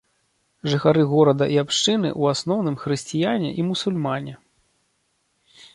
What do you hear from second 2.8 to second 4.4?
хрысціяне і мусульмане.